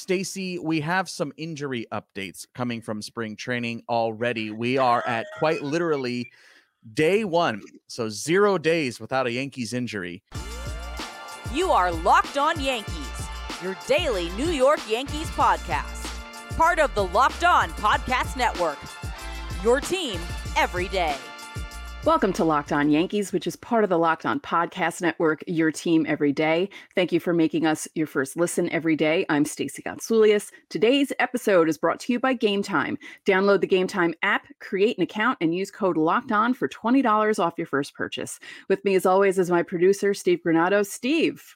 [0.00, 4.50] Stacy, we have some injury updates coming from spring training already.
[4.50, 6.32] We are at quite literally
[6.94, 10.22] day one, so zero days without a Yankees injury.
[11.52, 13.28] You are Locked On Yankees,
[13.62, 16.06] your daily New York Yankees podcast,
[16.56, 18.78] part of the Locked On Podcast Network.
[19.62, 20.18] Your team
[20.56, 21.16] every day.
[22.06, 25.70] Welcome to Locked On Yankees, which is part of the Locked On Podcast Network, your
[25.70, 26.70] team every day.
[26.94, 29.26] Thank you for making us your first listen every day.
[29.28, 30.50] I'm Stacey Gotsoulias.
[30.70, 32.96] Today's episode is brought to you by Game Time.
[33.26, 37.38] Download the Game Time app, create an account, and use code Locked On for $20
[37.38, 38.40] off your first purchase.
[38.70, 40.86] With me, as always, is my producer, Steve Granado.
[40.86, 41.54] Steve,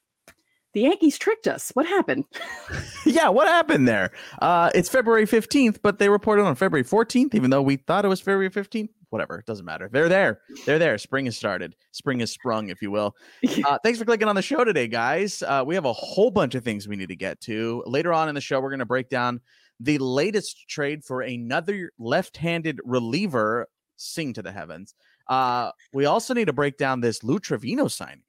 [0.75, 1.71] the Yankees tricked us.
[1.73, 2.27] What happened?
[3.07, 4.11] yeah, what happened there?
[4.43, 8.09] Uh, it's February 15th, but they reported on February 14th, even though we thought it
[8.09, 9.39] was February 15th whatever.
[9.39, 9.89] It doesn't matter.
[9.91, 10.41] They're there.
[10.67, 10.99] They're there.
[10.99, 11.77] Spring has started.
[11.93, 13.17] Spring has sprung, if you will.
[13.65, 15.43] Uh, thanks for clicking on the show today, guys.
[15.43, 17.83] Uh, we have a whole bunch of things we need to get to.
[17.87, 19.41] Later on in the show, we're going to break down
[19.79, 23.69] the latest trade for another left handed reliever.
[23.97, 24.95] Sing to the heavens.
[25.29, 28.25] Uh, we also need to break down this Lou Trivino signing.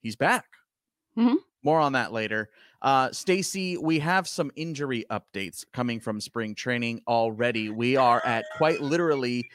[0.00, 0.46] He's back.
[1.18, 1.36] Mm-hmm.
[1.64, 2.48] More on that later.
[2.80, 7.70] Uh, Stacy, we have some injury updates coming from spring training already.
[7.70, 9.50] We are at quite literally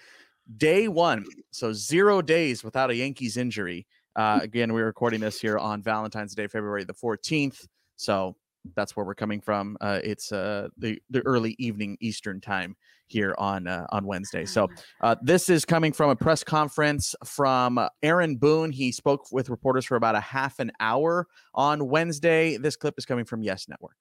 [0.58, 1.26] day one.
[1.52, 3.88] So zero days without a Yankees injury.
[4.16, 7.68] Uh, again, we're recording this here on Valentine's Day, February the 14th.
[7.96, 8.36] So
[8.76, 9.78] that's where we're coming from.
[9.82, 12.76] Uh, it's uh, the the early evening Eastern time
[13.08, 14.46] here on uh, on Wednesday.
[14.46, 14.70] So
[15.02, 18.72] uh, this is coming from a press conference from Aaron Boone.
[18.72, 22.58] He spoke with reporters for about a half an hour on Wednesday.
[22.58, 23.98] This clip is coming from Yes Network.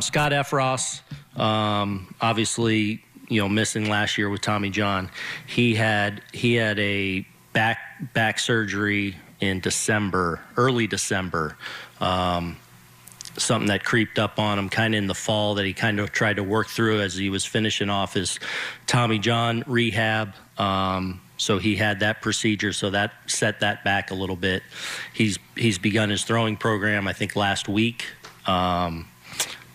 [0.00, 1.00] Scott Effross,
[1.38, 5.08] um, obviously you know missing last year with Tommy John.
[5.46, 7.78] He had he had a back
[8.12, 11.56] back surgery in December, early December.
[12.00, 12.56] Um,
[13.38, 16.12] something that creeped up on him kind of in the fall that he kind of
[16.12, 18.38] tried to work through as he was finishing off his
[18.86, 20.34] Tommy John rehab.
[20.58, 24.62] Um, so he had that procedure, so that set that back a little bit.
[25.14, 28.06] He's he's begun his throwing program, I think, last week.
[28.46, 29.08] Um,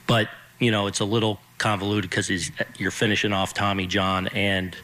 [0.06, 4.76] but you know, it's a little convoluted because you're finishing off Tommy John and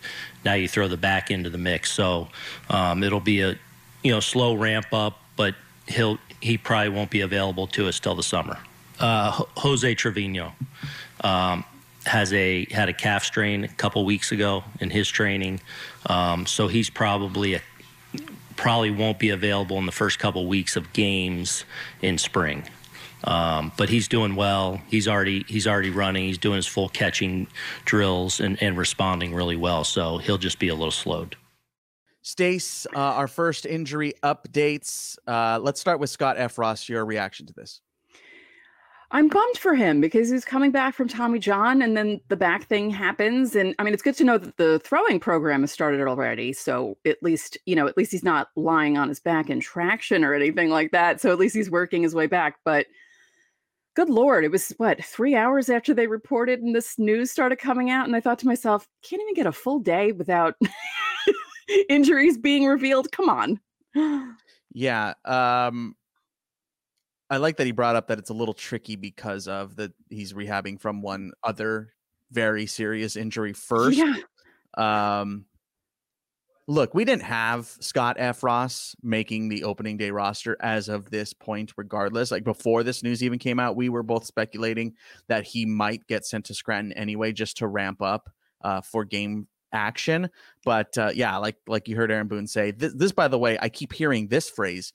[0.44, 1.92] now you throw the back into the mix.
[1.92, 2.30] So
[2.70, 3.58] um, it'll be a
[4.04, 5.56] you know slow ramp up, but
[5.88, 8.58] he'll he probably won't be available to us till the summer.
[9.00, 10.54] Uh, Jose Trevino
[11.24, 11.64] um,
[12.06, 15.60] has a had a calf strain a couple weeks ago in his training,
[16.08, 17.62] um, so he's probably a,
[18.56, 21.66] probably won't be available in the first couple weeks of games
[22.02, 22.64] in spring.
[23.24, 24.82] Um, but he's doing well.
[24.88, 26.26] He's already he's already running.
[26.26, 27.48] He's doing his full catching
[27.86, 29.84] drills and, and responding really well.
[29.84, 31.36] So he'll just be a little slowed.
[32.24, 35.18] Stace, uh, our first injury updates.
[35.28, 36.88] Uh, let's start with Scott Effross.
[36.88, 37.82] Your reaction to this?
[39.14, 42.64] I'm bummed for him because he's coming back from Tommy John, and then the back
[42.68, 43.56] thing happens.
[43.56, 46.54] And I mean, it's good to know that the throwing program has started already.
[46.54, 50.24] So at least, you know, at least he's not lying on his back in traction
[50.24, 51.20] or anything like that.
[51.20, 52.60] So at least he's working his way back.
[52.64, 52.86] But
[54.02, 57.92] good lord it was what three hours after they reported and this news started coming
[57.92, 60.56] out and i thought to myself can't even get a full day without
[61.90, 63.60] injuries being revealed come on
[64.74, 65.96] yeah um
[67.30, 70.34] i like that he brought up that it's a little tricky because of that he's
[70.34, 71.94] rehabbing from one other
[72.32, 74.16] very serious injury first yeah.
[74.78, 75.46] um
[76.68, 81.74] look, we didn't have Scott Effross making the opening day roster as of this point,
[81.78, 82.32] regardless.
[82.32, 84.94] Like before this news even came out, we were both speculating
[85.28, 88.30] that he might get sent to Scranton anyway, just to ramp up
[88.62, 90.30] uh, for game action.
[90.64, 93.58] But uh, yeah, like like you heard Aaron Boone say, this, this by the way,
[93.62, 94.94] I keep hearing this phrase: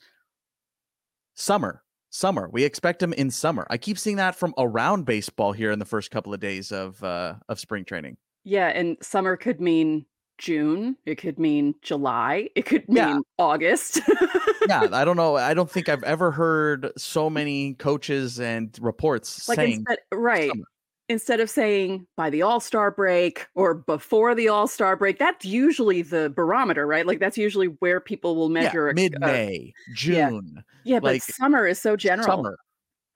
[1.35, 1.83] summer.
[2.11, 2.49] Summer.
[2.51, 3.67] We expect him in summer.
[3.69, 7.03] I keep seeing that from around baseball here in the first couple of days of
[7.05, 8.17] uh, of spring training.
[8.45, 10.07] Yeah, and summer could mean
[10.39, 10.97] June.
[11.07, 12.49] It could mean July.
[12.55, 13.19] It could mean yeah.
[13.39, 14.01] August.
[14.69, 15.37] yeah, I don't know.
[15.37, 20.51] I don't think I've ever heard so many coaches and reports like saying instead, right.
[20.51, 20.65] Summer.
[21.09, 25.45] Instead of saying by the All Star break or before the All Star break, that's
[25.45, 27.07] usually the barometer, right?
[27.07, 30.65] Like that's usually where people will measure yeah, mid May, uh, June.
[30.85, 32.27] Yeah, yeah like, but summer is so general.
[32.27, 32.59] Summer.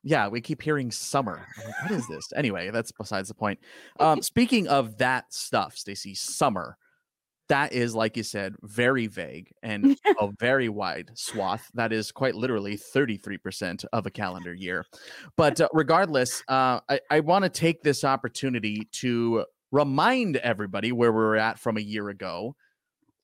[0.03, 1.47] Yeah, we keep hearing summer.
[1.59, 2.33] Like, what is this?
[2.35, 3.59] Anyway, that's besides the point.
[3.99, 6.79] Um, speaking of that stuff, Stacy, summer
[7.50, 12.37] that is like you said very vague and a very wide swath that is quite
[12.37, 14.87] literally 33% of a calendar year.
[15.37, 21.12] But uh, regardless uh, i, I want to take this opportunity to remind everybody where
[21.12, 22.56] we were at from a year ago.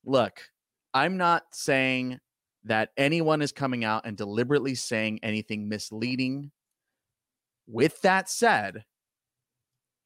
[0.04, 0.40] Look
[0.92, 2.18] i'm not saying
[2.64, 6.50] that anyone is coming out and deliberately saying anything misleading.
[7.68, 8.84] With that said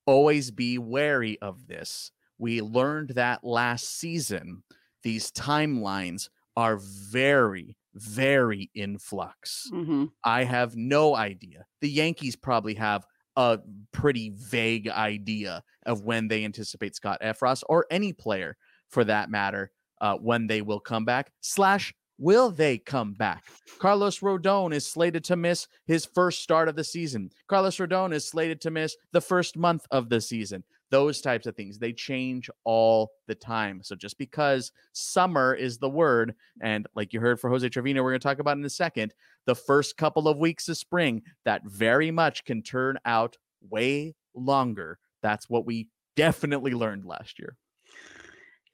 [0.06, 2.12] always be wary of this.
[2.40, 4.62] We learned that last season.
[5.02, 9.69] These timelines are very, very in flux.
[9.70, 11.66] hmm I have no idea.
[11.82, 13.06] The Yankees probably have
[13.37, 13.58] a
[13.92, 18.56] pretty vague idea of when they anticipate Scott Effross or any player
[18.88, 19.70] for that matter
[20.00, 21.31] uh, when they will come back.
[21.40, 23.44] Slash, will they come back?
[23.78, 27.31] Carlos Rodon is slated to miss his first start of the season.
[27.48, 30.64] Carlos Rodon is slated to miss the first month of the season.
[30.90, 33.81] Those types of things they change all the time.
[33.82, 38.10] So just because summer is the word, and like you heard for Jose Trevino, we're
[38.10, 39.14] going to talk about in a second,
[39.46, 43.37] the first couple of weeks of spring that very much can turn out
[43.69, 44.98] way longer.
[45.22, 47.56] That's what we definitely learned last year.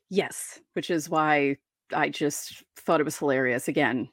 [0.08, 1.56] Yes, which is why
[1.92, 3.68] I just thought it was hilarious.
[3.68, 4.08] Again,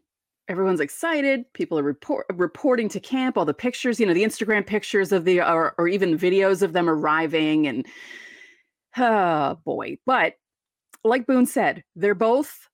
[0.48, 1.46] everyone's excited.
[1.54, 5.26] People are report, reporting to camp all the pictures, you know, the Instagram pictures of
[5.26, 7.86] the or, or even videos of them arriving, and
[8.98, 9.98] oh boy.
[10.06, 10.34] But
[11.04, 12.68] like Boone said, they're both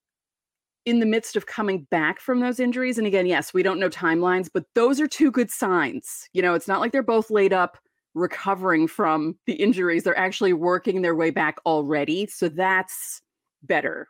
[0.86, 2.98] in the midst of coming back from those injuries.
[2.98, 6.27] And again, yes, we don't know timelines, but those are two good signs.
[6.33, 7.77] You know, it's not like they're both laid up
[8.15, 10.04] recovering from the injuries.
[10.04, 12.25] They're actually working their way back already.
[12.27, 13.22] So that's
[13.63, 14.07] better.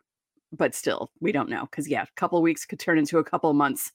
[0.51, 3.23] But still, we don't know because yeah, a couple of weeks could turn into a
[3.23, 3.91] couple of months.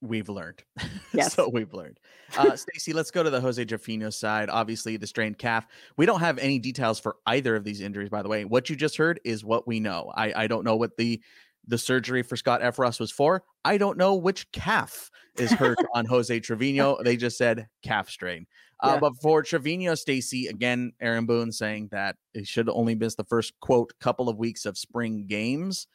[0.00, 0.62] We've learned.
[1.14, 1.34] Yes.
[1.34, 2.00] so we've learned.
[2.36, 4.50] Uh, Stacey, let's go to the Jose Trevino side.
[4.50, 5.64] Obviously, the strained calf.
[5.96, 8.44] We don't have any details for either of these injuries, by the way.
[8.44, 10.12] What you just heard is what we know.
[10.16, 11.22] I, I don't know what the
[11.66, 13.42] the surgery for Scott Effross was for.
[13.64, 16.98] I don't know which calf is hurt on Jose Trevino.
[17.02, 18.46] They just said calf strain.
[18.80, 19.00] Uh, Yeah.
[19.00, 23.52] But for Trevino, Stacy, again, Aaron Boone saying that he should only miss the first
[23.60, 25.86] quote couple of weeks of spring games.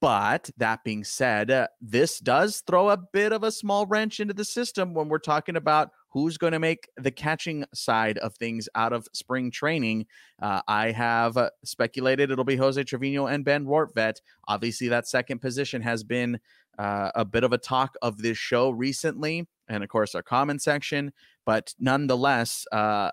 [0.00, 4.34] But that being said, uh, this does throw a bit of a small wrench into
[4.34, 8.68] the system when we're talking about who's going to make the catching side of things
[8.74, 10.06] out of spring training.
[10.40, 14.20] Uh, I have uh, speculated it'll be Jose Trevino and Ben Rortvedt.
[14.46, 16.40] Obviously, that second position has been
[16.78, 20.62] uh, a bit of a talk of this show recently, and of course, our comment
[20.62, 21.12] section.
[21.44, 23.10] But nonetheless, uh,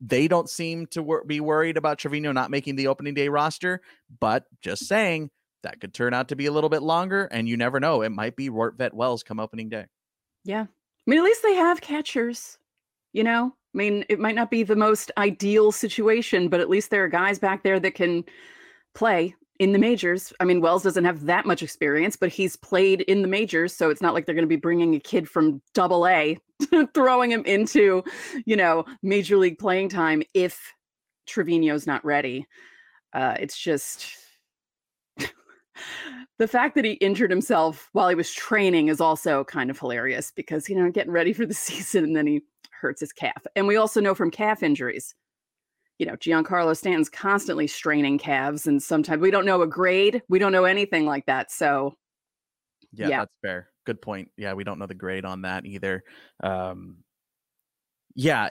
[0.00, 3.80] they don't seem to wor- be worried about Trevino not making the opening day roster.
[4.20, 5.30] But just saying,
[5.62, 8.02] that could turn out to be a little bit longer, and you never know.
[8.02, 9.86] It might be Rortvedt Wells come opening day.
[10.44, 10.66] Yeah.
[11.06, 12.58] I mean, at least they have catchers,
[13.12, 13.54] you know?
[13.74, 17.08] I mean, it might not be the most ideal situation, but at least there are
[17.08, 18.24] guys back there that can
[18.94, 20.32] play in the majors.
[20.40, 23.74] I mean, Wells doesn't have that much experience, but he's played in the majors.
[23.74, 26.38] So it's not like they're going to be bringing a kid from double A,
[26.94, 28.02] throwing him into,
[28.44, 30.72] you know, major league playing time if
[31.26, 32.46] Trevino's not ready.
[33.12, 34.06] Uh, it's just
[36.38, 40.32] the fact that he injured himself while he was training is also kind of hilarious
[40.34, 42.42] because you know getting ready for the season and then he
[42.80, 45.14] hurts his calf and we also know from calf injuries
[45.98, 50.38] you know giancarlo stanton's constantly straining calves and sometimes we don't know a grade we
[50.38, 51.94] don't know anything like that so
[52.92, 53.18] Yeah, Yeah.
[53.20, 53.68] that's fair.
[53.84, 54.30] Good point.
[54.36, 56.02] Yeah, we don't know the grade on that either.
[56.42, 56.98] Um,
[58.14, 58.50] yeah,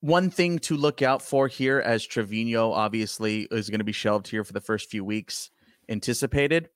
[0.00, 4.28] one thing to look out for here, as Trevino obviously is going to be shelved
[4.28, 5.50] here for the first few weeks,
[5.88, 6.68] anticipated.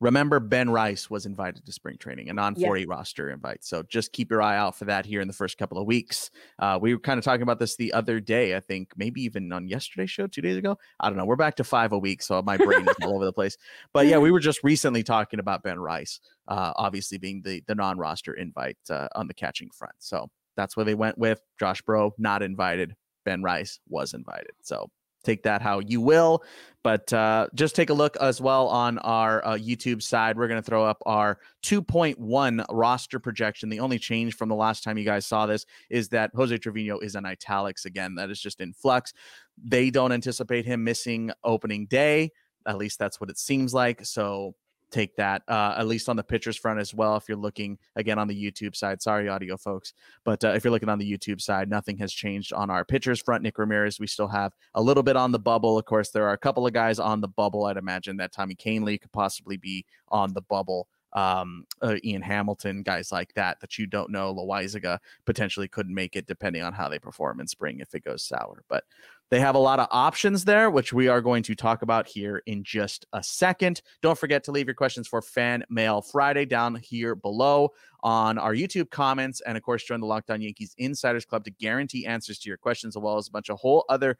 [0.00, 2.66] Remember, Ben Rice was invited to spring training, a non Yeah.
[2.68, 3.64] 40 roster invite.
[3.64, 6.30] So just keep your eye out for that here in the first couple of weeks.
[6.58, 9.50] Uh, we were kind of talking about this the other day, I think, maybe even
[9.52, 10.78] on yesterday's show, two days ago.
[11.00, 11.24] I don't know.
[11.24, 13.56] We're back to five a week, so my brain is all over the place.
[13.94, 17.74] But yeah, we were just recently talking about Ben Rice, uh, obviously being the the
[17.74, 19.94] non roster invite uh, on the catching front.
[19.98, 22.96] So that's where they went with Josh Breaux, not invited.
[23.24, 24.52] Ben Rice was invited.
[24.62, 24.90] So
[25.26, 26.42] take that how you will.
[26.82, 30.38] But uh, just take a look as well on our uh, YouTube side.
[30.38, 33.68] We're going to throw up our 2.1 roster projection.
[33.68, 37.00] The only change from the last time you guys saw this is that Jose Trevino
[37.00, 38.14] is in italics again.
[38.14, 39.12] That is just in flux.
[39.60, 42.30] They don't anticipate him missing opening day.
[42.66, 44.06] At least that's what it seems like.
[44.06, 44.54] So
[44.90, 47.16] take that, uh, at least on the pitchers front as well.
[47.16, 49.92] If you're looking again on the YouTube side, sorry, audio folks,
[50.24, 53.20] but uh, if you're looking on the YouTube side, nothing has changed on our pitchers
[53.20, 53.42] front.
[53.42, 55.78] Nick Ramirez, we still have a little bit on the bubble.
[55.78, 57.66] Of course, there are a couple of guys on the bubble.
[57.66, 60.88] I'd imagine that Tommy Kahnle could possibly be on the bubble.
[61.16, 64.34] Um, uh, Ian Hamilton, guys like that that you don't know.
[64.34, 68.22] Loaisiga potentially couldn't make it depending on how they perform in spring if it goes
[68.22, 68.62] sour.
[68.68, 68.84] But
[69.30, 72.42] they have a lot of options there, which we are going to talk about here
[72.46, 73.82] in just a second.
[74.02, 77.70] Don't forget to leave your questions for Fan Mail Friday down here below
[78.02, 79.40] on our YouTube comments.
[79.40, 82.58] And of course, join the Locked On Yankees Insiders Club to guarantee answers to your
[82.58, 84.16] questions, as well as a bunch of whole other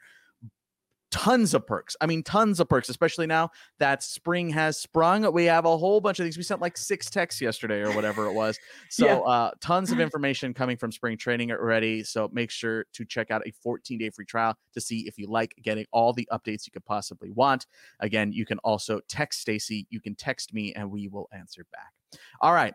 [1.10, 1.96] tons of perks.
[2.00, 5.30] I mean, tons of perks, especially now that spring has sprung.
[5.32, 6.36] We have a whole bunch of things.
[6.36, 8.58] We sent like six texts yesterday or whatever it was.
[8.88, 9.16] So, yeah.
[9.16, 12.02] uh, tons of information coming from spring training already.
[12.04, 15.26] So, make sure to check out a 14 day free trial to see if you
[15.26, 17.66] like getting all the updates you could possibly want.
[18.00, 22.20] Again, you can also text Stacy, you can text me, and we will answer back.
[22.40, 22.74] All right.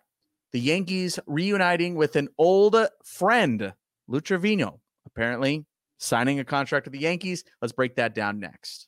[0.51, 3.73] The Yankees reuniting with an old friend,
[4.07, 4.79] Lou Trivino.
[5.05, 5.65] Apparently,
[6.01, 7.43] signing a contract with the Yankees.
[7.61, 8.87] Let's break that down next.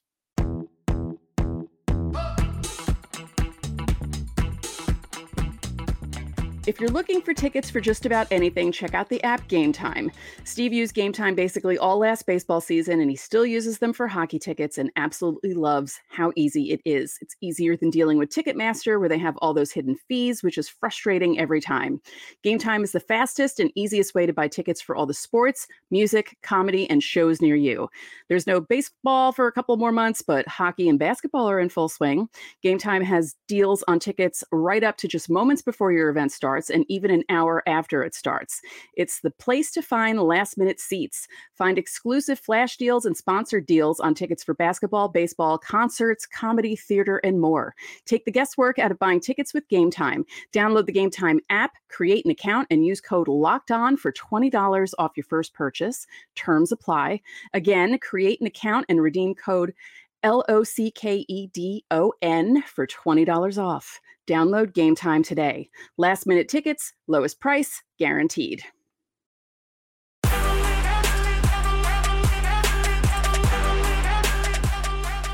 [6.65, 10.09] If you're looking for tickets for just about anything, check out the app Game Time.
[10.45, 14.07] Steve used Game Time basically all last baseball season, and he still uses them for
[14.07, 17.17] hockey tickets and absolutely loves how easy it is.
[17.19, 20.69] It's easier than dealing with Ticketmaster, where they have all those hidden fees, which is
[20.69, 21.99] frustrating every time.
[22.43, 25.67] Game Time is the fastest and easiest way to buy tickets for all the sports,
[25.91, 27.89] music, comedy, and shows near you.
[28.29, 31.89] There's no baseball for a couple more months, but hockey and basketball are in full
[31.89, 32.29] swing.
[32.61, 36.52] Game Time has deals on tickets right up to just moments before your event starts
[36.53, 38.61] starts and even an hour after it starts.
[38.95, 41.27] It's the place to find last minute seats.
[41.55, 47.17] Find exclusive flash deals and sponsored deals on tickets for basketball, baseball, concerts, comedy, theater,
[47.23, 47.73] and more.
[48.05, 50.25] Take the guesswork out of buying tickets with Game Time.
[50.51, 54.93] Download the Game Time app, create an account, and use code LOCKED ON for $20
[54.99, 56.05] off your first purchase.
[56.35, 57.19] Terms apply.
[57.53, 59.73] Again, create an account and redeem code
[60.21, 63.99] L O C K E D O N for $20 off.
[64.27, 65.69] Download Game Time today.
[65.97, 68.63] Last minute tickets, lowest price, guaranteed.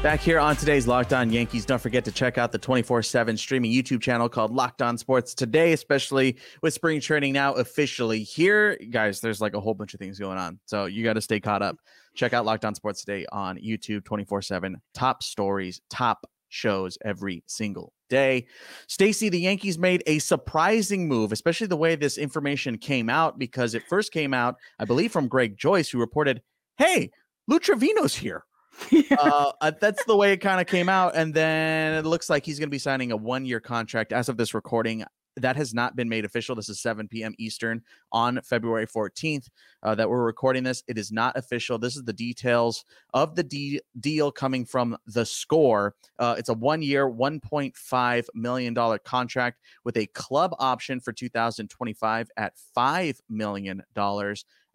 [0.02, 3.36] Back here on today's Locked On Yankees, don't forget to check out the 24 7
[3.36, 8.78] streaming YouTube channel called Locked On Sports today, especially with spring training now officially here.
[8.92, 10.58] Guys, there's like a whole bunch of things going on.
[10.68, 11.76] So you got to stay caught up.
[12.16, 14.82] Check out Locked On Sports today on YouTube 24 7.
[14.94, 18.48] Top stories, top shows every single day.
[18.88, 23.74] Stacy, the Yankees made a surprising move, especially the way this information came out, because
[23.74, 26.42] it first came out, I believe, from Greg Joyce, who reported,
[26.78, 27.12] Hey,
[27.48, 28.44] Lou Trivino's here.
[28.92, 29.02] Yeah.
[29.20, 31.14] Uh, uh, that's the way it kind of came out.
[31.16, 34.30] And then it looks like he's going to be signing a one year contract as
[34.30, 35.04] of this recording
[35.40, 36.56] that has not been made official.
[36.56, 37.34] This is 7 p.m.
[37.38, 37.82] Eastern
[38.12, 39.50] on February 14th
[39.84, 40.84] uh, that we're recording this.
[40.88, 41.78] It is not official.
[41.78, 45.96] This is the details of the de- deal coming from the score.
[46.18, 52.54] Uh, it's a one year, $1.5 million contract with a club option for 2025 at
[52.78, 53.84] $5 million.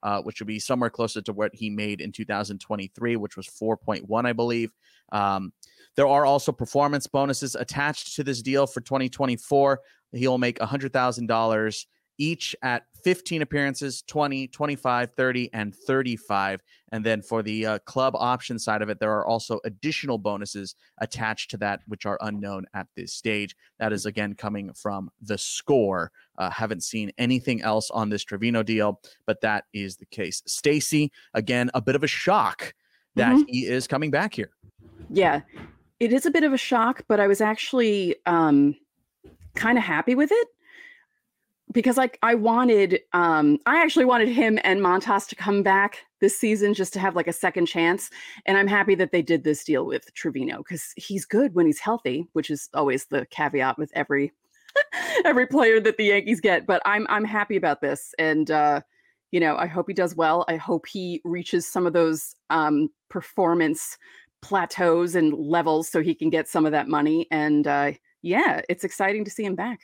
[0.02, 4.26] Uh, which would be somewhere closer to what he made in 2023, which was 4.1,
[4.26, 4.70] I believe.
[5.12, 5.50] Um,
[5.96, 9.80] there are also performance bonuses attached to this deal for 2024
[10.14, 11.84] he'll make $100,000
[12.18, 18.14] each at 15 appearances 20 25 30 and 35 and then for the uh, club
[18.16, 22.64] option side of it there are also additional bonuses attached to that which are unknown
[22.74, 23.56] at this stage.
[23.78, 26.12] That is again coming from the score.
[26.38, 30.42] Uh, haven't seen anything else on this trevino deal but that is the case.
[30.46, 32.74] Stacy again a bit of a shock
[33.16, 33.42] that mm-hmm.
[33.48, 34.50] he is coming back here.
[35.10, 35.42] Yeah.
[36.00, 38.76] It is a bit of a shock but i was actually um
[39.54, 40.48] kind of happy with it
[41.72, 46.38] because like I wanted um I actually wanted him and Montas to come back this
[46.38, 48.10] season just to have like a second chance
[48.46, 51.80] and I'm happy that they did this deal with Trevino cuz he's good when he's
[51.80, 54.32] healthy which is always the caveat with every
[55.24, 58.80] every player that the Yankees get but I'm I'm happy about this and uh
[59.32, 60.44] you know I hope he does well.
[60.48, 63.98] I hope he reaches some of those um performance
[64.42, 67.92] plateaus and levels so he can get some of that money and uh
[68.24, 69.80] yeah, it's exciting to see him back.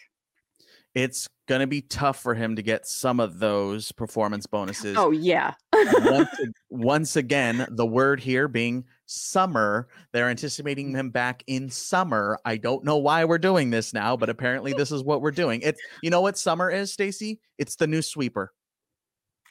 [0.94, 4.96] It's going to be tough for him to get some of those performance bonuses.
[4.96, 5.54] Oh, yeah.
[5.74, 6.30] once,
[6.70, 9.88] once again, the word here being summer.
[10.12, 12.38] They're anticipating him back in summer.
[12.44, 15.60] I don't know why we're doing this now, but apparently this is what we're doing.
[15.60, 17.40] It you know what summer is, Stacy?
[17.58, 18.52] It's the new sweeper.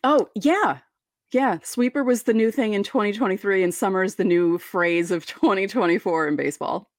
[0.03, 0.79] Oh, yeah.
[1.31, 5.27] Yeah, sweeper was the new thing in 2023 and summer is the new phrase of
[5.27, 6.89] 2024 in baseball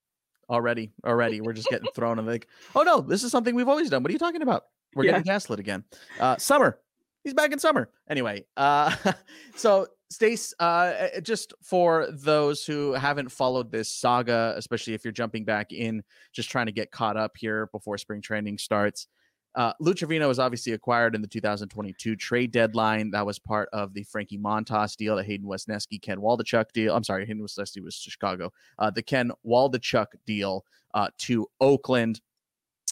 [0.50, 0.92] already.
[1.04, 4.02] Already, we're just getting thrown in like, oh no, this is something we've always done.
[4.02, 4.64] What are you talking about?
[4.94, 5.12] We're yeah.
[5.12, 5.84] getting gaslit again.
[6.18, 6.80] Uh, summer,
[7.24, 7.88] he's back in summer.
[8.08, 8.94] Anyway, uh,
[9.54, 15.12] so Stace, uh, eh, just for those who haven't followed this saga, especially if you're
[15.12, 16.02] jumping back in,
[16.32, 19.06] just trying to get caught up here before spring training starts.
[19.54, 23.10] Uh, Lou Trivino was obviously acquired in the 2022 trade deadline.
[23.10, 26.94] That was part of the Frankie Montas deal, the Hayden Wesneski, Ken Waldichuk deal.
[26.94, 28.52] I'm sorry, Hayden Wesneski was to Chicago.
[28.78, 30.64] Uh, the Ken Waldichuk deal
[30.94, 32.20] uh, to Oakland.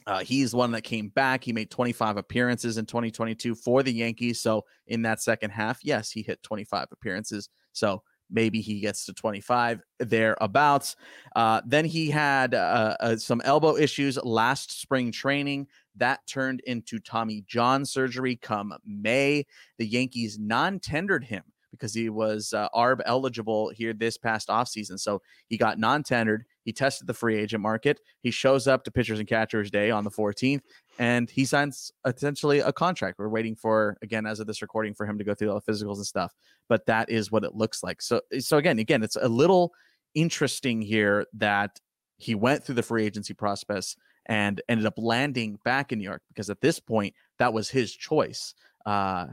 [0.06, 1.44] Uh, he's one that came back.
[1.44, 4.40] He made 25 appearances in 2022 for the Yankees.
[4.40, 7.48] So in that second half, yes, he hit 25 appearances.
[7.72, 10.96] So maybe he gets to 25 thereabouts.
[11.34, 15.66] Uh, then he had uh, uh, some elbow issues last spring training.
[15.98, 19.46] That turned into Tommy John surgery come May.
[19.78, 24.98] The Yankees non tendered him because he was uh, ARB eligible here this past offseason.
[24.98, 26.44] So he got non tendered.
[26.64, 28.00] He tested the free agent market.
[28.20, 30.60] He shows up to pitchers and catchers day on the 14th
[30.98, 33.18] and he signs essentially a contract.
[33.18, 35.72] We're waiting for, again, as of this recording, for him to go through all the
[35.72, 36.34] physicals and stuff.
[36.68, 38.02] But that is what it looks like.
[38.02, 39.72] So, so again, again, it's a little
[40.14, 41.78] interesting here that
[42.16, 43.94] he went through the free agency process
[44.28, 47.92] and ended up landing back in New York because at this point that was his
[47.92, 48.54] choice.
[48.86, 49.26] Uh,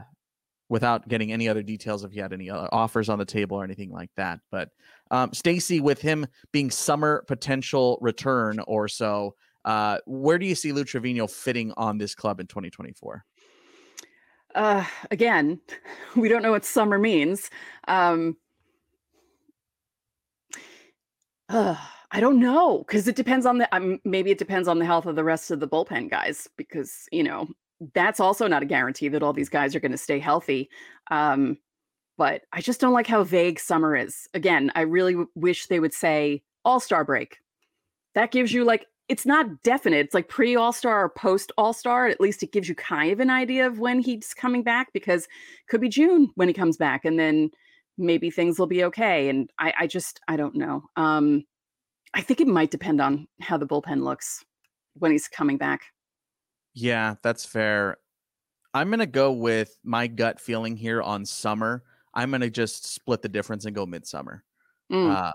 [0.68, 3.64] without getting any other details if he had any other offers on the table or
[3.64, 4.40] anything like that.
[4.50, 4.70] But
[5.10, 9.34] um, Stacy, with him being summer potential return or so,
[9.64, 13.24] uh, where do you see Lou Trivino fitting on this club in 2024?
[14.54, 15.60] Uh, again,
[16.16, 17.50] we don't know what summer means.
[17.86, 18.36] Um,
[21.48, 21.76] uh,
[22.16, 25.04] I don't know because it depends on the um, maybe it depends on the health
[25.04, 27.46] of the rest of the bullpen guys because you know
[27.92, 30.70] that's also not a guarantee that all these guys are going to stay healthy.
[31.10, 31.58] Um,
[32.16, 34.30] but I just don't like how vague summer is.
[34.32, 37.36] Again, I really w- wish they would say All Star break.
[38.14, 40.06] That gives you like it's not definite.
[40.06, 42.06] It's like pre All Star or post All Star.
[42.06, 45.28] At least it gives you kind of an idea of when he's coming back because
[45.68, 47.50] could be June when he comes back, and then
[47.98, 49.28] maybe things will be okay.
[49.28, 50.82] And I, I just I don't know.
[50.96, 51.44] Um,
[52.14, 54.44] I think it might depend on how the bullpen looks
[54.94, 55.82] when he's coming back.
[56.74, 57.98] Yeah, that's fair.
[58.74, 61.82] I'm gonna go with my gut feeling here on summer.
[62.14, 64.44] I'm gonna just split the difference and go midsummer.
[64.92, 65.14] Mm.
[65.14, 65.32] Uh,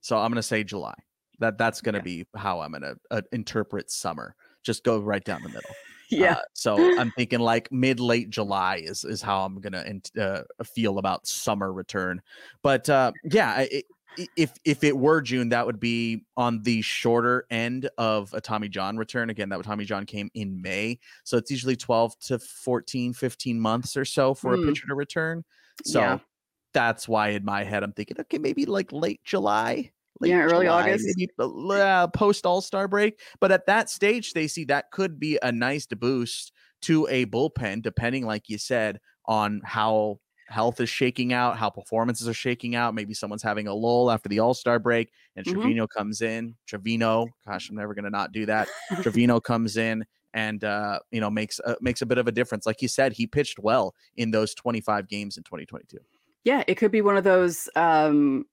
[0.00, 0.94] so I'm gonna say July.
[1.40, 2.24] That that's gonna Okay.
[2.24, 4.34] be how I'm gonna uh, interpret summer.
[4.62, 5.70] Just go right down the middle.
[6.10, 6.32] yeah.
[6.32, 9.84] Uh, so I'm thinking like mid late July is is how I'm gonna
[10.18, 12.20] uh, feel about summer return.
[12.62, 13.82] But uh, yeah, I- i
[14.36, 18.68] if if it were June, that would be on the shorter end of a Tommy
[18.68, 19.30] John return.
[19.30, 23.96] Again, that Tommy John came in May, so it's usually 12 to 14, 15 months
[23.96, 24.62] or so for Hmm.
[24.62, 25.44] a pitcher to return.
[25.84, 26.18] So Yeah.
[26.72, 29.90] that's why in my head I'm thinking, okay, maybe like late July.
[30.20, 31.06] Late Yeah, early August.
[31.16, 33.20] maybe uh, post All Star break.
[33.40, 38.26] But at that stage, Stacey, that could be a nice boost to a bullpen, depending,
[38.26, 40.18] like you said, on how
[40.48, 42.94] health is shaking out, how performances are shaking out.
[42.94, 45.52] Maybe someone's having a lull after the All Star break, and Mhm.
[45.52, 46.56] Trevino comes in.
[46.66, 48.68] Trevino, gosh, I'm never going to not do that.
[49.02, 52.66] Trevino comes in and uh, you know makes a, makes a bit of a difference.
[52.66, 55.98] Like you said, he pitched well in those 25 games in 2022.
[56.44, 58.46] Yeah, it could be one of those um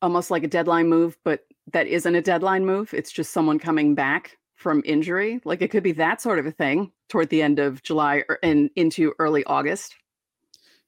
[0.00, 2.92] almost like a deadline move, but that isn't a deadline move.
[2.92, 5.40] It's just someone coming back from injury.
[5.44, 8.38] Like it could be that sort of a thing toward the end of July or
[8.42, 9.94] and into early August.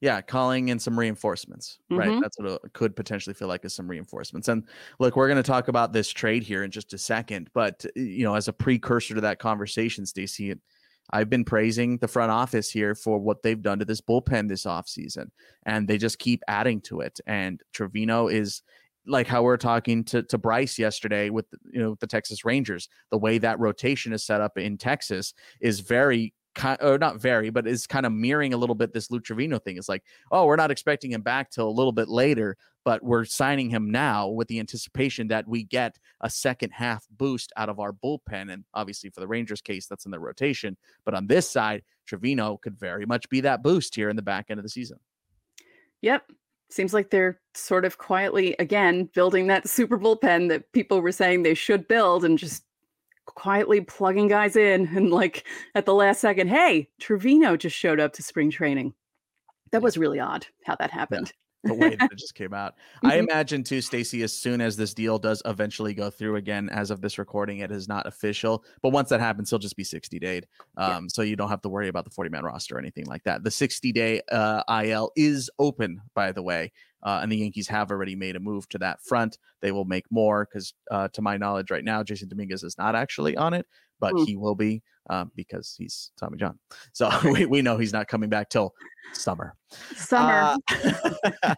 [0.01, 2.13] Yeah, calling in some reinforcements, right?
[2.13, 2.19] Mhm.
[2.19, 4.47] That's what it could potentially feel like is some reinforcements.
[4.49, 4.67] And
[4.99, 7.99] look, we're going to talk about this trade here in just a second, but uh,
[7.99, 10.53] you know, as a precursor to that conversation, Stacey,
[11.11, 14.65] I've been praising the front office here for what they've done to this bullpen this
[14.65, 15.27] offseason,
[15.65, 17.19] and they just keep adding to it.
[17.25, 18.63] And Trevino is
[19.07, 22.89] like how we are talking to, to Bryce yesterday with you know the Texas Rangers.
[23.11, 27.49] The way that rotation is set up in Texas is very kind or not very,
[27.49, 29.77] but is kind of mirroring a little bit this Lou Trivino thing.
[29.77, 33.25] It's like, oh, we're not expecting him back till a little bit later, but we're
[33.25, 37.79] signing him now with the anticipation that we get a second half boost out of
[37.79, 38.51] our bullpen.
[38.51, 40.77] And obviously for the Rangers case, that's in the rotation.
[41.03, 44.47] But on this side, Trevino could very much be that boost here in the back
[44.49, 44.97] end of the season.
[46.01, 46.31] Yep.
[46.71, 51.43] Seems like they're sort of quietly again building that super bullpen that people were saying
[51.43, 52.64] they should build and just
[53.35, 55.45] quietly plugging guys in and like
[55.75, 58.93] at the last second, hey, Trevino just showed up to spring training.
[59.71, 61.31] That was really odd how that happened.
[61.63, 62.75] the way that it just came out.
[63.03, 63.27] I Mhm.
[63.27, 67.01] imagine too, Stacy, as soon as this deal does eventually go through again, as of
[67.01, 68.63] this recording, it is not official.
[68.83, 70.41] But once that happens, he'll just be 60 day.
[70.77, 70.85] Yeah.
[70.97, 73.23] Um, so you don't have to worry about the 40 man roster or anything like
[73.23, 73.43] that.
[73.43, 76.71] The 60 day uh, IL is open, by the way.
[77.05, 79.37] Uh, and the Yankees have already made a move to that front.
[79.61, 82.95] They will make more because, uh, to my knowledge, right now, Jasson Dominguez is not
[82.95, 83.67] actually on it,
[83.99, 84.23] but Hmm.
[84.23, 86.57] he will be um, because he's Tommy John.
[86.93, 88.73] So we, we know he's not coming back till
[89.13, 89.55] summer.
[89.95, 90.55] Summer.
[90.69, 91.33] Uh,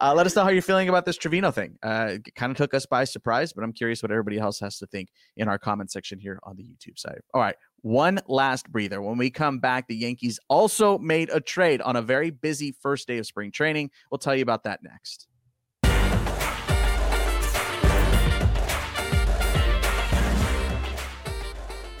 [0.00, 1.76] uh, let us know how you're feeling about this Trevino thing.
[1.82, 4.86] Uh, kind of took us by surprise, but I'm curious what everybody else has to
[4.86, 7.20] think in our comment section here on the YouTube side.
[7.34, 9.00] All right, one last breather.
[9.00, 13.06] When we come back, the Yankees also made a trade on a very busy first
[13.06, 13.90] day of spring training.
[14.10, 15.28] We'll tell you about that next.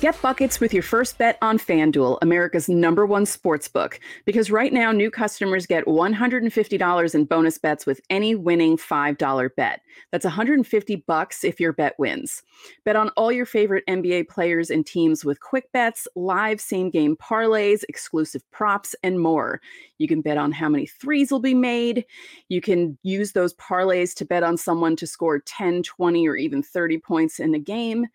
[0.00, 4.72] Get buckets with your first bet on FanDuel, America's number one sports book, because right
[4.72, 9.80] now new customers get $150 in bonus bets with any winning $5 bet.
[10.12, 12.44] That's 150 bucks if your bet wins.
[12.84, 17.82] Bet on all your favorite NBA players and teams with quick bets, live same-game parlays,
[17.88, 19.60] exclusive props, and more.
[19.98, 22.04] You can bet on how many threes will be made.
[22.48, 26.62] You can use those parlays to bet on someone to score 10, 20, or even
[26.62, 28.06] 30 points in a game.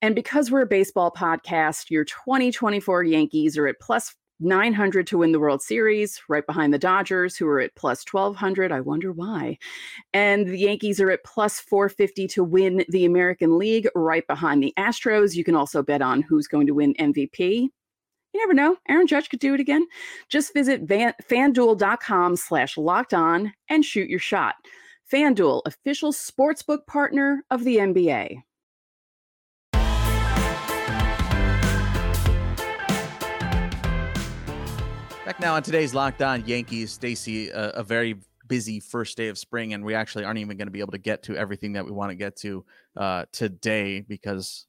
[0.00, 5.32] And because we're a baseball podcast, your 2024 Yankees are at plus 900 to win
[5.32, 8.70] the World Series, right behind the Dodgers, who are at plus 1200.
[8.70, 9.58] I wonder why.
[10.12, 14.72] And the Yankees are at plus 450 to win the American League, right behind the
[14.78, 15.34] Astros.
[15.34, 17.68] You can also bet on who's going to win MVP.
[18.34, 18.76] You never know.
[18.88, 19.86] Aaron Judge could do it again.
[20.28, 24.54] Just visit van- fanduel.com slash locked on and shoot your shot.
[25.12, 28.42] FanDuel, official sportsbook partner of the NBA.
[35.28, 39.36] Back now on today's Locked On Yankees, Stacy, a, a, very busy first day of
[39.36, 41.84] spring, and we actually aren't even going to be able to get to everything that
[41.84, 42.64] we want to get to
[42.96, 44.66] uh, today because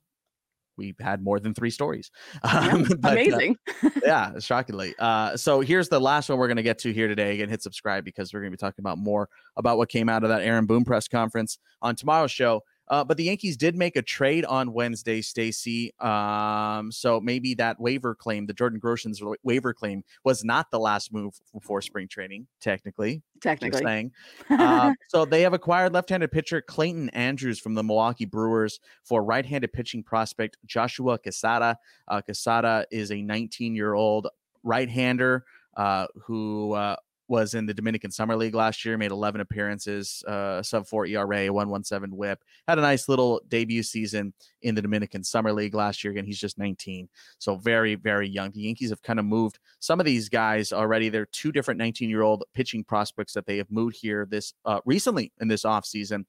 [0.75, 2.11] we had more than three stories.
[2.43, 3.55] Um, but, amazing.
[3.81, 4.95] Uh, yeah, shockingly.
[4.99, 7.35] Uh, so here's the last one we're going to get to here today.
[7.35, 10.23] Again, hit subscribe because we're going to be talking about more about what came out
[10.23, 12.63] of that Aaron Boone press conference on tomorrow's show.
[12.89, 15.93] Uh, but the Yankees did make a trade on Wednesday, Stacy.
[15.99, 21.13] Um, so maybe that waiver claim, the Jordan Groshans waiver claim, was not the last
[21.13, 23.21] move before spring training, technically.
[23.41, 23.83] Technically.
[23.83, 24.11] saying.
[24.49, 29.23] Uh, so they have acquired left handed pitcher Clayton Andrews from the Milwaukee Brewers for
[29.23, 31.75] right handed pitching prospect Joshua Quezada.
[32.07, 34.27] Uh, Quezada is a 19 year old
[34.63, 35.45] right hander.
[35.77, 36.95] Uh, who uh,
[37.29, 41.51] was in the Dominican Summer League last year, made 11 appearances, uh, sub 4 ERA,
[41.51, 42.43] 117 whip.
[42.67, 46.11] Had a nice little debut season in the Dominican Summer League last year.
[46.11, 47.07] Again, he's just 19.
[47.37, 48.51] So very, very young.
[48.51, 51.09] The Yankees have kind of moved some of these guys already.
[51.09, 54.79] They're two different 19 year old pitching prospects that they have moved here this uh,
[54.85, 56.25] recently in this offseason.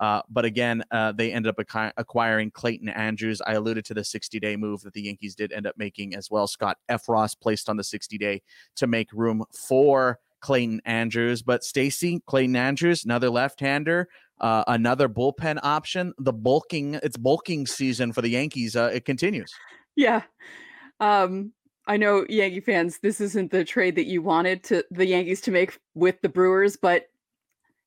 [0.00, 3.40] Uh, but again, uh, they ended up ac- acquiring Clayton Andrews.
[3.46, 6.30] I alluded to the 60 day move that the Yankees did end up making as
[6.30, 6.46] well.
[6.46, 8.42] Scott Effross placed on the 60 day
[8.76, 11.40] to make room for Clayton Andrews.
[11.42, 14.08] But Stacy, Clayton Andrews, another left-hander,
[14.40, 16.12] uh, another bullpen option.
[16.18, 18.76] The bulking, it's bulking season for the Yankees.
[18.76, 19.50] Uh, it continues.
[19.96, 20.22] Yeah.
[21.00, 21.52] Um,
[21.86, 25.50] I know Yankee fans, this isn't the trade that you wanted to the Yankees to
[25.50, 27.06] make with the Brewers, but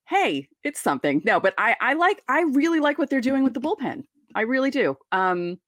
[0.08, 1.22] hey, it's something.
[1.26, 4.04] No, but I I like I really like what they're doing with the bullpen.
[4.36, 4.98] I really do.
[5.12, 5.60] Um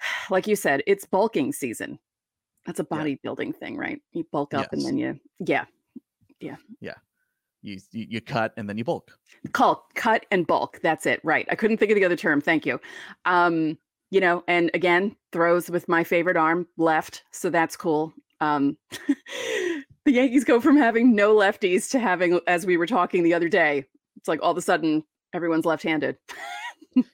[0.30, 1.98] like you said, it's bulking season.
[2.66, 3.58] That's a bodybuilding yeah.
[3.58, 4.00] thing, right?
[4.12, 4.72] You bulk up yes.
[4.72, 5.64] and then you, yeah,
[6.40, 6.94] yeah, yeah.
[7.62, 9.10] You, you, you cut and then you bulk.
[9.52, 10.80] Call cut and bulk.
[10.82, 11.20] That's it.
[11.24, 11.46] Right.
[11.50, 12.40] I couldn't think of the other term.
[12.40, 12.80] Thank you.
[13.24, 13.78] Um,
[14.10, 18.12] you know, and again, throws with my favorite arm left, so that's cool.
[18.40, 18.76] Um,
[20.04, 23.48] the Yankees go from having no lefties to having, as we were talking the other
[23.48, 23.84] day,
[24.16, 25.02] it's like all of a sudden
[25.32, 26.16] everyone's left-handed.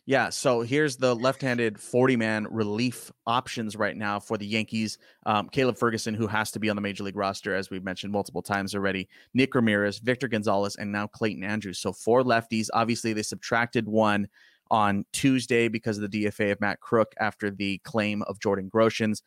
[0.07, 0.29] yeah.
[0.31, 4.99] So here's the left-handed 40-man relief options right now for the Yankees.
[5.27, 8.13] Um, Caleb Ferguson, who has to be on the major league roster, as we've mentioned
[8.13, 9.09] multiple times already.
[9.35, 11.79] Nick Ramirez, Victor Gonzalez, and now Clayton Andrews.
[11.79, 12.69] So four lefties.
[12.73, 14.29] Obviously, they subtracted one
[14.71, 19.23] on Tuesday because of the DFA of Matt Crook after the claim of Jordan Groshans.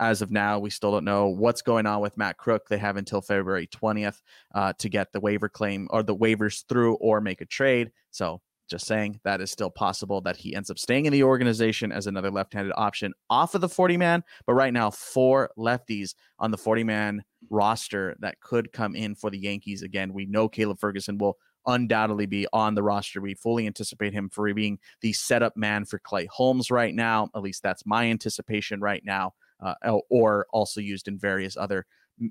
[0.00, 2.68] As of now, we still don't know what's going on with Matt Crook.
[2.68, 4.20] They have until February 20th
[4.54, 7.90] uh, to get the waiver claim or the waivers through or make a trade.
[8.10, 11.90] So just saying that is still possible that he ends up staying in the organization
[11.90, 14.22] as another left-handed option off of the 40 man.
[14.46, 19.30] But right now, four lefties on the 40 man roster that could come in for
[19.30, 19.82] the Yankees.
[19.82, 23.20] Again, we know Caleb Ferguson will undoubtedly be on the roster.
[23.20, 27.28] We fully anticipate him for being the setup man for Clay Holmes right now.
[27.34, 29.34] At least that's my anticipation right now.
[29.60, 31.84] Uh, or also used in various other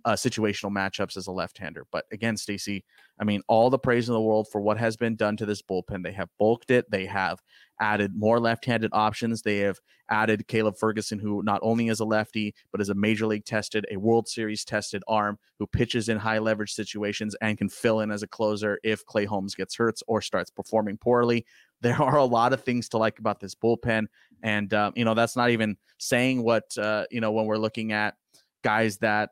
[0.05, 1.85] uh, situational matchups as a left-hander.
[1.91, 2.83] But again, Stacy,
[3.19, 5.61] I mean, all the praise in the world for what has been done to this
[5.61, 6.03] bullpen.
[6.03, 6.89] They have bulked it.
[6.91, 7.41] They have
[7.79, 9.41] added more left-handed options.
[9.41, 13.27] They have added Caleb Ferguson, who not only is a lefty but is a major
[13.27, 17.69] league tested, a World Series tested arm who pitches in high leverage situations and can
[17.69, 21.45] fill in as a closer if Clay Holmes gets hurt or starts performing poorly.
[21.79, 24.07] There are a lot of things to like about this bullpen,
[24.41, 27.91] and um, you know that's not even saying what uh, you know when we're looking
[27.91, 28.15] at
[28.63, 29.29] guys that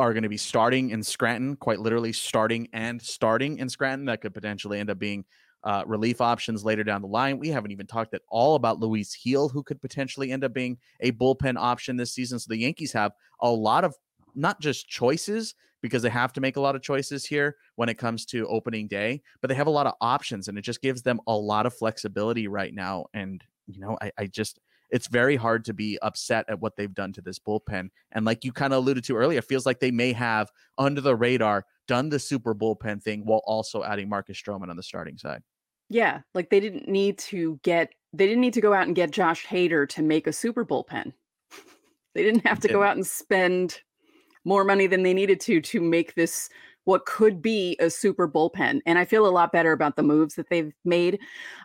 [0.00, 4.06] are going to be starting in Scranton, quite literally starting and starting in Scranton.
[4.06, 5.24] That could potentially end up being
[5.62, 7.38] uh, relief options later down the line.
[7.38, 10.78] We haven't even talked at all about Luis Gil, who could potentially end up being
[11.00, 12.38] a bullpen option this season.
[12.38, 13.94] So the Yankees have a lot of
[14.34, 17.98] not just choices because they have to make a lot of choices here when it
[17.98, 21.02] comes to opening day, but they have a lot of options and it just gives
[21.02, 23.06] them a lot of flexibility right now.
[23.12, 26.94] And, you know, I, I just, it's very hard to be upset at what they've
[26.94, 27.90] done to this bullpen.
[28.12, 31.00] And like you kind of alluded to earlier, it feels like they may have under
[31.00, 35.18] the radar done the super bullpen thing while also adding Marcus Stroman on the starting
[35.18, 35.42] side.
[35.88, 39.12] Yeah, like they didn't need to get they didn't need to go out and get
[39.12, 41.12] Josh Hader to make a super bullpen.
[42.14, 43.80] they didn't have to go out and spend
[44.44, 46.48] more money than they needed to to make this
[46.84, 48.80] what could be a super bullpen.
[48.86, 51.20] And I feel a lot better about the moves that they've made.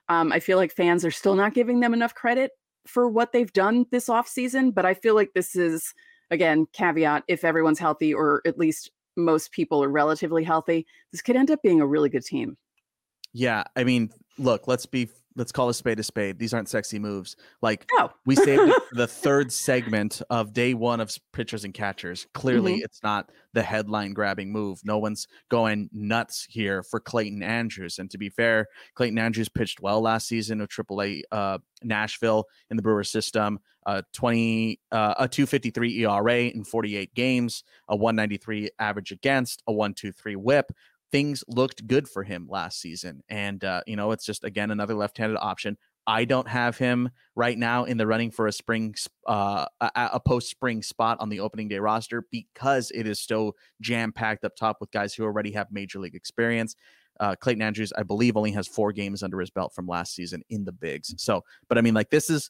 [0.09, 2.51] Um, I feel like fans are still not giving them enough credit
[2.87, 5.93] for what they've done this offseason, but I feel like this is
[6.31, 11.35] again caveat if everyone's healthy or at least most people are relatively healthy, this could
[11.35, 12.57] end up being a really good team.
[13.33, 16.39] Yeah, I mean, look, let's be let's call a spade a spade.
[16.39, 17.35] These aren't sexy moves.
[17.61, 18.09] Like Oh.
[18.25, 22.25] we saved the third segment of day one of pitchers and catchers.
[22.33, 22.85] Clearly, Mm-hmm.
[22.85, 24.79] it's not the headline grabbing move.
[24.83, 27.99] No one's going nuts here for Clayton Andrews.
[27.99, 32.77] And to be fair, Clayton Andrews pitched well last season with AAA uh, Nashville in
[32.77, 33.59] the Brewers system.
[33.85, 40.35] Uh, 20 uh, a 253 ERA in 48 games, a 193 average against, a 123
[40.37, 40.71] whip
[41.15, 43.23] things looked good for him last season.
[43.29, 45.77] And, uh, you know, it's just, again, another left handed option.
[46.05, 48.93] I don't have him right now in the running for a spring,
[49.25, 53.55] uh, a, a post spring spot on the opening day roster because it is so
[53.79, 56.75] jam packed up top with guys who already have major league experience.
[57.21, 60.43] Uh, Clayton Andrews, I believe, only has four games under his belt from last season
[60.49, 61.15] in the bigs.
[61.15, 62.49] So, but I mean, like, this is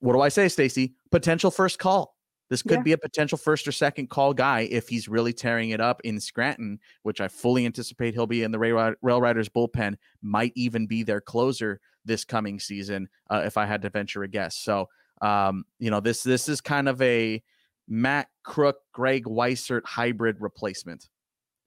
[0.00, 0.94] what do I say, Stacy?
[1.10, 2.15] Potential first call.
[2.48, 2.82] This could Yeah.
[2.82, 6.20] be a potential first or second call guy if he's really tearing it up in
[6.20, 11.02] Scranton, which I fully anticipate he'll be in the Rail, Riders bullpen, might even be
[11.02, 14.56] their closer this coming season, uh, if I had to venture a guess.
[14.56, 14.88] So,
[15.22, 17.42] um, you know, this this is kind of a
[17.88, 21.08] Matt Crook, Greg Weissert hybrid replacement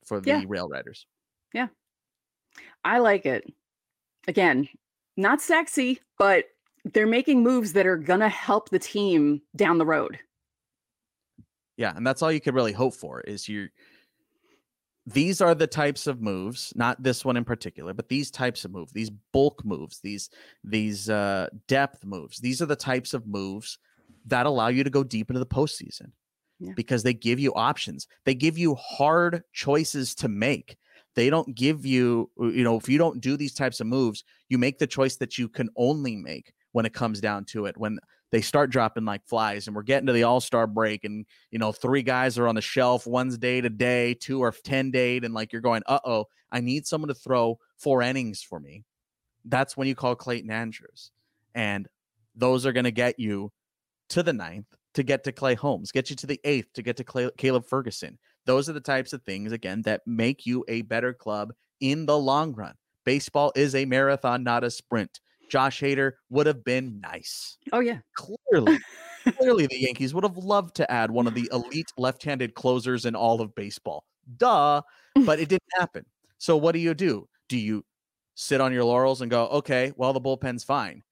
[0.05, 0.43] for the Yeah.
[0.47, 1.07] Rail Riders.
[1.53, 1.67] Yeah.
[2.85, 3.51] I like it.
[4.27, 4.69] Again,
[5.17, 6.45] not sexy, but
[6.85, 10.19] they're making moves that are going to help the team down the road.
[11.79, 13.69] Yeah, and that's all you could really hope for is you
[15.05, 18.71] these are the types of moves, not this one in particular, but these types of
[18.71, 20.29] moves, these bulk moves, these
[20.65, 22.37] these uh depth moves.
[22.39, 23.77] These are the types of moves
[24.25, 26.11] that allow you to go deep into the postseason.
[26.59, 26.73] Yeah.
[26.75, 28.07] Because they give you options.
[28.25, 30.75] They give you hard choices to make.
[31.15, 34.57] They don't give you, you know, if you don't do these types of moves, you
[34.57, 37.77] make the choice that you can only make when it comes down to it.
[37.77, 37.99] When
[38.31, 41.71] they start dropping like flies and we're getting to the all-star break and you know
[41.71, 45.33] three guys are on the shelf one's day to day two are 10 date and
[45.33, 48.83] like you're going uh-oh i need someone to throw four innings for me.
[49.45, 51.11] That's when you call clayton andrews
[51.55, 51.87] and
[52.35, 53.51] those are going to get you
[54.09, 56.97] to the ninth to get to clay holmes get you to the eighth to get
[56.97, 58.17] to clay, caleb ferguson.
[58.45, 62.17] Those are the types of things again that make you a better club in the
[62.17, 62.73] long run.
[63.05, 67.57] Baseball is a marathon not a sprint josh hader would have been nice.
[67.73, 67.99] Oh, yeah.
[68.15, 68.79] clearly
[69.37, 73.15] clearly the yankees would have loved to add one of the elite left-handed closers in
[73.15, 74.03] all of baseball.
[74.37, 74.81] Duh
[75.25, 76.05] but it didn't happen.
[76.37, 77.27] So what do you do?
[77.49, 77.83] Do you
[78.35, 81.03] sit on your laurels and go okay well the bullpen's fine.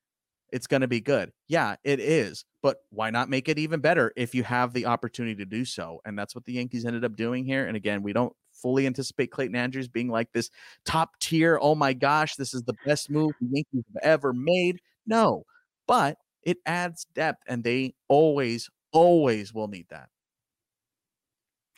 [0.51, 1.31] It's going to be good.
[1.47, 5.35] Yeah it is but why not make it even better if you have the opportunity
[5.35, 5.99] to do so?
[6.05, 9.31] And that's what the yankees ended up doing here and again we don't fully anticipate
[9.31, 10.49] clayton andrews being like this
[10.85, 14.79] top tier oh my gosh this is the best move the yankees have ever made
[15.05, 15.43] no
[15.87, 20.09] but it adds depth and they always always will need that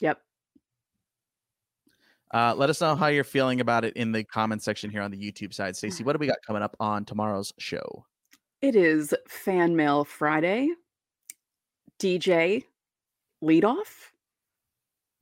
[0.02, 0.22] Yep.
[2.34, 5.12] uh, let us know how you're feeling about it in the comment section here on
[5.12, 8.06] the youtube side stacey what do we got coming up on tomorrow's show
[8.62, 10.70] It is Fan Mail Friday.
[11.98, 12.63] DJ
[13.44, 14.12] leadoff?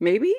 [0.00, 0.34] Maybe?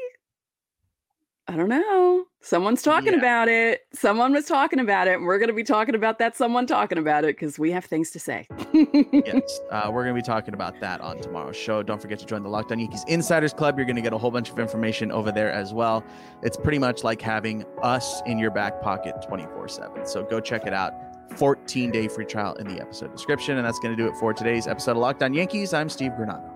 [1.49, 2.25] I don't know.
[2.41, 3.19] Someone's talking Yeah.
[3.19, 3.81] about it.
[3.91, 5.15] Someone was talking about it.
[5.15, 7.85] And we're going to be talking about that someone talking about it because we have
[7.85, 8.47] things to say.
[8.73, 12.25] yes uh, we're going to be talking about that on tomorrow's show don't forget to
[12.25, 14.59] join the locked on yankees insiders club you're going to get a whole bunch of
[14.59, 16.03] information over there as well
[16.43, 20.65] it's pretty much like having us in your back pocket 24 7 so go check
[20.67, 20.93] it out
[21.35, 24.33] 14 day free trial in the episode description and that's going to do it for
[24.33, 26.49] today's episode of locked on yankees i'm steve granado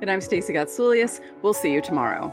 [0.00, 1.20] and I'm Stacey Gotsoulias.
[1.42, 2.30] We'll see you tomorrow.